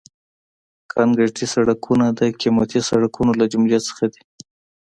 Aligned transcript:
کانکریټي 0.93 1.45
سړکونه 1.53 2.05
د 2.19 2.21
قیمتي 2.41 2.79
سړکونو 2.89 3.31
له 3.39 3.45
جملې 3.51 3.79
څخه 3.87 4.05
دي 4.13 4.21